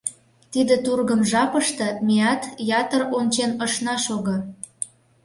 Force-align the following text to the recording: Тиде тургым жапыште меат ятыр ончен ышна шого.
Тиде 0.51 0.75
тургым 0.85 1.21
жапыште 1.31 1.87
меат 2.07 2.43
ятыр 2.81 3.01
ончен 3.17 3.51
ышна 3.65 3.95
шого. 4.05 4.37